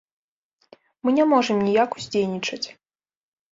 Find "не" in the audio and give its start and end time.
1.19-1.27